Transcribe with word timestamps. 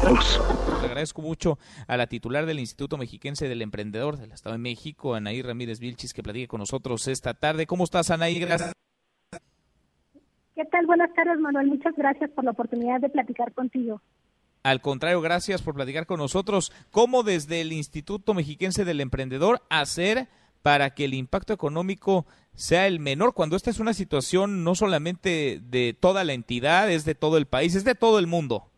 todos. 0.00 0.40
Le 0.80 0.86
agradezco 0.86 1.22
mucho 1.22 1.58
a 1.86 1.96
la 1.96 2.06
titular 2.06 2.46
del 2.46 2.58
Instituto 2.58 2.96
Mexiquense 2.96 3.48
del 3.48 3.62
Emprendedor 3.62 4.16
del 4.16 4.32
Estado 4.32 4.54
de 4.54 4.58
México, 4.58 5.14
Anaí 5.14 5.42
Ramírez 5.42 5.78
Vilchis, 5.78 6.12
que 6.12 6.22
platique 6.22 6.48
con 6.48 6.60
nosotros 6.60 7.06
esta 7.08 7.34
tarde. 7.34 7.66
¿Cómo 7.66 7.84
estás, 7.84 8.10
Anaí? 8.10 8.38
Gracias. 8.38 8.72
¿Qué 10.54 10.64
tal? 10.66 10.86
Buenas 10.86 11.12
tardes, 11.14 11.38
Manuel. 11.38 11.68
Muchas 11.68 11.94
gracias 11.96 12.30
por 12.30 12.44
la 12.44 12.50
oportunidad 12.50 13.00
de 13.00 13.08
platicar 13.08 13.52
contigo. 13.52 14.00
Al 14.62 14.82
contrario, 14.82 15.20
gracias 15.20 15.62
por 15.62 15.74
platicar 15.74 16.06
con 16.06 16.18
nosotros. 16.18 16.72
¿Cómo 16.90 17.22
desde 17.22 17.62
el 17.62 17.72
Instituto 17.72 18.34
Mexiquense 18.34 18.84
del 18.84 19.00
Emprendedor 19.00 19.62
hacer 19.70 20.28
para 20.62 20.90
que 20.90 21.06
el 21.06 21.14
impacto 21.14 21.54
económico 21.54 22.26
sea 22.52 22.86
el 22.86 23.00
menor 23.00 23.32
cuando 23.32 23.56
esta 23.56 23.70
es 23.70 23.80
una 23.80 23.94
situación 23.94 24.62
no 24.62 24.74
solamente 24.74 25.60
de 25.62 25.96
toda 25.98 26.24
la 26.24 26.34
entidad, 26.34 26.90
es 26.90 27.06
de 27.06 27.14
todo 27.14 27.38
el 27.38 27.46
país, 27.46 27.74
es 27.74 27.84
de 27.84 27.94
todo 27.94 28.18
el 28.18 28.26
mundo? 28.26 28.70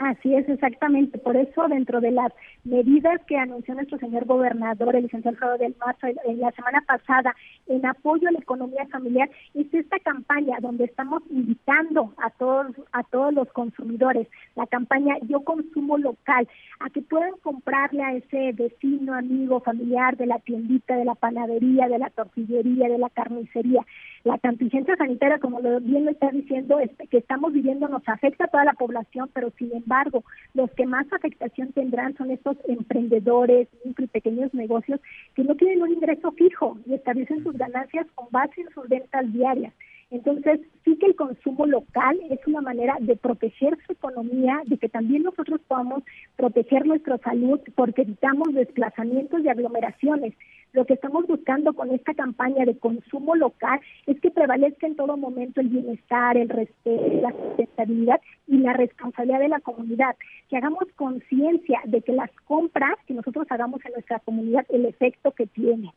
Así 0.00 0.34
es, 0.34 0.48
exactamente. 0.48 1.18
Por 1.18 1.36
eso, 1.36 1.68
dentro 1.68 2.00
de 2.00 2.10
las 2.10 2.32
medidas 2.64 3.20
que 3.26 3.36
anunció 3.36 3.74
nuestro 3.74 3.98
señor 3.98 4.24
gobernador, 4.24 4.96
el 4.96 5.02
licenciado 5.02 5.34
Alfredo 5.34 5.58
del 5.58 5.76
Mazo, 5.78 6.06
en 6.24 6.40
la 6.40 6.50
semana 6.52 6.82
pasada, 6.86 7.36
en 7.66 7.84
apoyo 7.84 8.26
a 8.28 8.32
la 8.32 8.38
economía 8.38 8.86
familiar, 8.86 9.28
es 9.52 9.66
esta 9.74 9.98
campaña 9.98 10.56
donde 10.62 10.84
estamos 10.84 11.22
invitando 11.28 12.14
a 12.16 12.30
todos, 12.30 12.68
a 12.92 13.02
todos 13.02 13.34
los 13.34 13.52
consumidores, 13.52 14.26
la 14.56 14.66
campaña 14.66 15.16
Yo 15.28 15.44
Consumo 15.44 15.98
Local, 15.98 16.48
a 16.80 16.88
que 16.88 17.02
puedan 17.02 17.36
comprarle 17.42 18.02
a 18.02 18.14
ese 18.14 18.52
vecino, 18.52 19.14
amigo, 19.14 19.60
familiar 19.60 20.16
de 20.16 20.24
la 20.24 20.38
tiendita, 20.38 20.96
de 20.96 21.04
la 21.04 21.14
panadería, 21.14 21.88
de 21.88 21.98
la 21.98 22.08
tortillería, 22.08 22.88
de 22.88 22.98
la 22.98 23.10
carnicería. 23.10 23.84
La 24.24 24.38
contingencia 24.38 24.96
sanitaria, 24.96 25.38
como 25.38 25.60
bien 25.60 26.06
lo 26.06 26.10
está 26.10 26.30
diciendo, 26.30 26.78
es 26.78 26.90
que 27.10 27.18
estamos 27.18 27.52
viviendo 27.52 27.86
nos 27.88 28.06
afecta 28.08 28.44
a 28.44 28.48
toda 28.48 28.64
la 28.64 28.72
población, 28.72 29.28
pero 29.34 29.50
sin 29.58 29.74
embargo, 29.74 30.24
los 30.54 30.70
que 30.70 30.86
más 30.86 31.06
afectación 31.12 31.72
tendrán 31.72 32.16
son 32.16 32.30
estos 32.30 32.56
emprendedores, 32.66 33.68
micro 33.84 34.06
y 34.06 34.08
pequeños 34.08 34.52
negocios 34.54 35.00
que 35.34 35.44
no 35.44 35.54
tienen 35.56 35.82
un 35.82 35.92
ingreso 35.92 36.32
fijo 36.32 36.78
y 36.86 36.94
establecen 36.94 37.42
sus 37.44 37.56
ganancias 37.58 38.06
con 38.14 38.28
base 38.30 38.62
en 38.62 38.70
sus 38.70 38.88
ventas 38.88 39.30
diarias. 39.32 39.74
Entonces, 40.10 40.60
sí 40.90 40.98
que 40.98 41.06
el 41.06 41.14
consumo 41.14 41.66
local 41.66 42.18
es 42.30 42.40
una 42.46 42.60
manera 42.60 42.96
de 43.00 43.16
proteger 43.16 43.78
su 43.86 43.92
economía, 43.92 44.60
de 44.66 44.76
que 44.76 44.88
también 44.88 45.22
nosotros 45.22 45.60
podamos 45.68 46.02
proteger 46.36 46.84
nuestra 46.84 47.18
salud 47.18 47.60
porque 47.76 48.02
evitamos 48.02 48.52
desplazamientos 48.54 49.40
y 49.44 49.48
aglomeraciones. 49.48 50.34
Lo 50.72 50.84
que 50.84 50.94
estamos 50.94 51.26
buscando 51.26 51.72
con 51.74 51.90
esta 51.90 52.14
campaña 52.14 52.64
de 52.64 52.78
consumo 52.78 53.34
local 53.34 53.80
es 54.06 54.20
que 54.20 54.30
prevalezca 54.30 54.86
en 54.86 54.96
todo 54.96 55.16
momento 55.16 55.60
el 55.60 55.68
bienestar, 55.68 56.36
el 56.36 56.48
respeto, 56.48 57.20
la 57.22 57.32
sustentabilidad 57.32 58.20
y 58.46 58.58
la 58.58 58.72
responsabilidad 58.72 59.40
de 59.40 59.48
la 59.48 59.60
comunidad. 59.60 60.16
Que 60.48 60.56
hagamos 60.56 60.84
conciencia 60.96 61.80
de 61.84 62.02
que 62.02 62.12
las 62.12 62.30
compras 62.44 62.96
que 63.06 63.14
nosotros 63.14 63.46
hagamos 63.50 63.84
en 63.84 63.92
nuestra 63.92 64.20
comunidad, 64.20 64.64
el 64.68 64.86
efecto 64.86 65.32
que 65.32 65.46
tiene. 65.46 65.92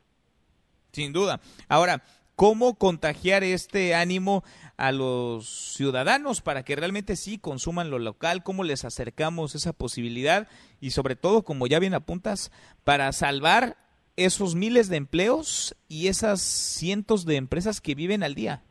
Sin 0.91 1.13
duda. 1.13 1.39
Ahora, 1.67 2.01
¿cómo 2.35 2.75
contagiar 2.75 3.43
este 3.43 3.95
ánimo 3.95 4.43
a 4.77 4.91
los 4.91 5.75
ciudadanos 5.75 6.41
para 6.41 6.63
que 6.63 6.75
realmente 6.75 7.15
sí 7.15 7.37
consuman 7.37 7.89
lo 7.89 7.99
local? 7.99 8.43
¿Cómo 8.43 8.63
les 8.63 8.85
acercamos 8.85 9.55
esa 9.55 9.73
posibilidad? 9.73 10.47
Y 10.79 10.91
sobre 10.91 11.15
todo, 11.15 11.43
como 11.43 11.67
ya 11.67 11.79
bien 11.79 11.93
apuntas, 11.93 12.51
para 12.83 13.11
salvar 13.11 13.77
esos 14.15 14.55
miles 14.55 14.89
de 14.89 14.97
empleos 14.97 15.75
y 15.87 16.07
esas 16.07 16.41
cientos 16.41 17.25
de 17.25 17.35
empresas 17.35 17.81
que 17.81 17.95
viven 17.95 18.23
al 18.23 18.35
día? 18.35 18.63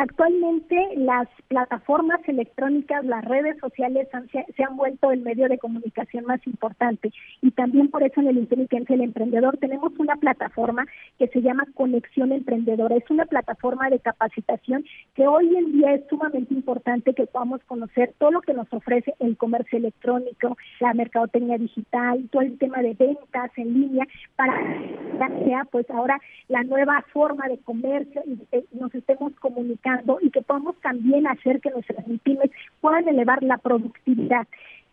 Actualmente 0.00 0.76
las 0.94 1.26
plataformas 1.48 2.20
electrónicas, 2.28 3.04
las 3.04 3.24
redes 3.24 3.58
sociales 3.58 4.06
se, 4.30 4.62
han 4.62 4.76
vuelto 4.76 5.10
el 5.10 5.22
medio 5.22 5.48
de 5.48 5.58
comunicación 5.58 6.24
más 6.24 6.38
importante 6.46 7.10
y 7.42 7.50
también 7.50 7.88
por 7.88 8.04
eso 8.04 8.20
en 8.20 8.28
el 8.28 8.38
Inteligencia 8.38 8.94
del 8.94 9.06
Emprendedor 9.06 9.56
tenemos 9.56 9.92
una 9.98 10.14
plataforma 10.14 10.86
que 11.18 11.26
se 11.26 11.42
llama 11.42 11.66
Conexión 11.74 12.30
Emprendedora. 12.30 12.94
Es 12.94 13.10
una 13.10 13.26
plataforma 13.26 13.90
de 13.90 13.98
capacitación 13.98 14.84
que 15.16 15.26
hoy 15.26 15.56
en 15.56 15.72
día 15.72 15.94
es 15.94 16.06
sumamente 16.08 16.54
importante 16.54 17.12
que 17.12 17.26
podamos 17.26 17.60
conocer 17.64 18.14
todo 18.18 18.30
lo 18.30 18.40
que 18.42 18.54
nos 18.54 18.72
ofrece 18.72 19.14
el 19.18 19.36
comercio 19.36 19.78
electrónico, 19.78 20.56
la 20.78 20.94
mercadotecnia 20.94 21.58
digital, 21.58 22.28
todo 22.30 22.42
el 22.42 22.56
tema 22.56 22.82
de 22.82 22.94
ventas 22.94 23.50
en 23.56 23.74
línea 23.74 24.06
para 24.36 24.77
sea 25.26 25.64
pues 25.70 25.90
ahora 25.90 26.20
la 26.48 26.62
nueva 26.62 27.04
forma 27.12 27.48
de 27.48 27.58
comercio 27.58 28.22
y 28.26 28.38
eh, 28.52 28.64
nos 28.72 28.94
estemos 28.94 29.32
comunicando 29.40 30.18
y 30.20 30.30
que 30.30 30.42
podamos 30.42 30.76
también 30.80 31.26
hacer 31.26 31.60
que 31.60 31.70
nuestras 31.70 32.04
pymes 32.22 32.50
puedan 32.80 33.08
elevar 33.08 33.42
la 33.42 33.58
productividad 33.58 34.46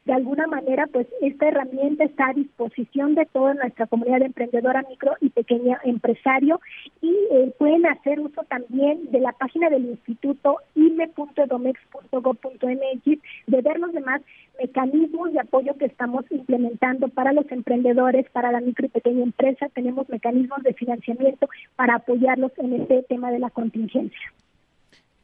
de 0.05 0.13
alguna 0.13 0.47
manera, 0.47 0.87
pues 0.87 1.07
esta 1.21 1.47
herramienta 1.47 2.03
está 2.03 2.27
a 2.27 2.33
disposición 2.33 3.15
de 3.15 3.25
toda 3.25 3.55
nuestra 3.55 3.87
comunidad 3.87 4.21
emprendedora, 4.21 4.85
micro 4.87 5.15
y 5.19 5.29
pequeña 5.29 5.79
empresario 5.83 6.61
y 7.01 7.09
eh, 7.31 7.51
pueden 7.57 7.87
hacer 7.87 8.19
uso 8.19 8.43
también 8.43 9.09
de 9.11 9.19
la 9.19 9.31
página 9.31 9.71
del 9.71 9.85
instituto 9.85 10.57
ime.domex.gov.mx 10.75 13.19
de 13.47 13.61
ver 13.61 13.79
los 13.79 13.93
demás 13.93 14.21
mecanismos 14.61 15.33
de 15.33 15.39
apoyo 15.39 15.75
que 15.75 15.85
estamos 15.85 16.23
implementando 16.29 17.07
para 17.07 17.33
los 17.33 17.51
emprendedores, 17.51 18.29
para 18.29 18.51
la 18.51 18.61
micro 18.61 18.85
y 18.85 18.89
pequeña 18.89 19.23
empresa. 19.23 19.69
Tenemos 19.69 20.07
mecanismos 20.09 20.61
de 20.61 20.75
financiamiento 20.75 21.49
para 21.75 21.95
apoyarlos 21.95 22.51
en 22.59 22.73
este 22.73 23.01
tema 23.03 23.31
de 23.31 23.39
la 23.39 23.49
contingencia 23.49 24.31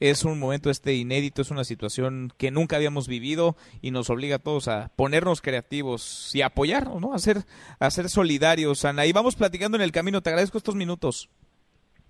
es 0.01 0.25
un 0.25 0.39
momento 0.39 0.69
este 0.71 0.95
inédito, 0.95 1.43
es 1.43 1.51
una 1.51 1.63
situación 1.63 2.33
que 2.37 2.49
nunca 2.49 2.75
habíamos 2.75 3.07
vivido 3.07 3.55
y 3.81 3.91
nos 3.91 4.09
obliga 4.09 4.37
a 4.37 4.39
todos 4.39 4.67
a 4.67 4.91
ponernos 4.95 5.41
creativos 5.41 6.33
y 6.33 6.41
apoyarnos, 6.41 6.99
¿no? 6.99 7.13
A 7.13 7.19
ser, 7.19 7.37
a 7.79 7.89
ser 7.91 8.09
solidarios, 8.09 8.83
Ana. 8.83 9.05
Y 9.05 9.13
vamos 9.13 9.35
platicando 9.35 9.77
en 9.77 9.83
el 9.83 9.91
camino. 9.91 10.21
Te 10.21 10.31
agradezco 10.31 10.57
estos 10.57 10.75
minutos. 10.75 11.29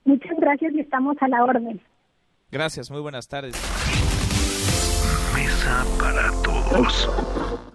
Muchas 0.06 0.38
gracias 0.40 0.74
y 0.74 0.80
estamos 0.80 1.18
a 1.20 1.28
la 1.28 1.44
orden. 1.44 1.82
Gracias, 2.50 2.90
muy 2.90 3.02
buenas 3.02 3.28
tardes. 3.28 3.56
Mesa 5.36 5.86
para 6.00 6.32
todos. 6.44 7.71